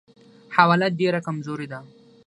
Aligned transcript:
حواله 0.55 0.87
ډېره 0.99 1.19
کمزورې 1.27 1.67
ده. 1.71 1.79